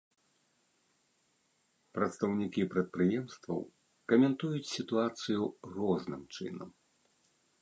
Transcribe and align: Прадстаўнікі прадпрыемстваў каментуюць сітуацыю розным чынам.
Прадстаўнікі 1.97 2.61
прадпрыемстваў 2.71 3.59
каментуюць 4.15 4.67
сітуацыю 4.75 5.41
розным 5.79 6.21
чынам. 6.35 6.69